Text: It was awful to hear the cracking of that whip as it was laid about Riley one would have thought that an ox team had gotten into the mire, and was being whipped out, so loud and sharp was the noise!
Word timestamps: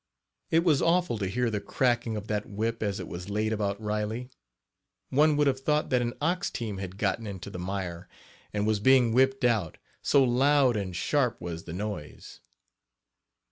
It 0.49 0.63
was 0.63 0.81
awful 0.81 1.19
to 1.19 1.27
hear 1.27 1.51
the 1.51 1.61
cracking 1.61 2.17
of 2.17 2.25
that 2.25 2.49
whip 2.49 2.81
as 2.81 2.99
it 2.99 3.07
was 3.07 3.29
laid 3.29 3.53
about 3.53 3.79
Riley 3.79 4.31
one 5.09 5.37
would 5.37 5.45
have 5.45 5.59
thought 5.59 5.91
that 5.91 6.01
an 6.01 6.15
ox 6.19 6.49
team 6.49 6.79
had 6.79 6.97
gotten 6.97 7.27
into 7.27 7.51
the 7.51 7.59
mire, 7.59 8.09
and 8.51 8.65
was 8.65 8.79
being 8.79 9.13
whipped 9.13 9.43
out, 9.45 9.77
so 10.01 10.23
loud 10.23 10.75
and 10.75 10.95
sharp 10.95 11.39
was 11.39 11.65
the 11.65 11.73
noise! 11.73 12.39